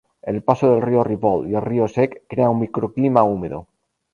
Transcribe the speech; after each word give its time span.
El 0.23 0.41
paso 0.41 0.71
del 0.71 0.81
río 0.81 1.03
Ripoll 1.03 1.47
y 1.47 1.53
el 1.53 1.61
río 1.61 1.87
Sec 1.87 2.23
crean 2.27 2.49
un 2.49 2.61
microclima 2.61 3.21
húmedo. 3.21 3.67